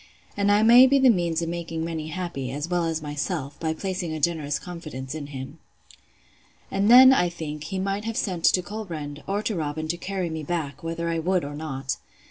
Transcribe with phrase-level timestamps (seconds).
[0.35, 3.75] And I may be the means of making many happy, as well as myself, by
[3.75, 5.59] placing a generous confidence in him.
[6.71, 10.31] And then, I think, he might have sent to Colbrand, or to Robin, to carry
[10.31, 11.97] me back, whether I would or not.